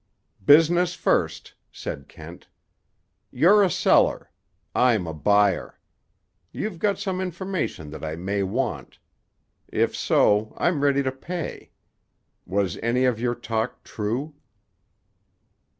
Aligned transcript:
"Business 0.43 0.95
first," 0.95 1.53
said 1.71 2.07
Kent. 2.07 2.47
"You're 3.29 3.61
a 3.61 3.69
seller. 3.69 4.31
I'm 4.73 5.05
a 5.05 5.13
buyer. 5.13 5.77
You've 6.51 6.79
got 6.79 6.97
some 6.97 7.21
information 7.21 7.91
that 7.91 8.03
I 8.03 8.15
may 8.15 8.41
want. 8.41 8.97
If 9.67 9.95
so, 9.95 10.55
I'm 10.57 10.81
ready 10.81 11.03
to 11.03 11.11
pay. 11.11 11.69
Was 12.47 12.77
any 12.81 13.05
of 13.05 13.19
your 13.19 13.35
talk 13.35 13.83
true?" 13.83 14.33